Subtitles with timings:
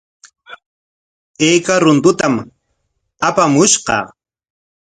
[1.47, 2.35] ¿Ayka runtutam
[3.27, 3.95] apamushqa?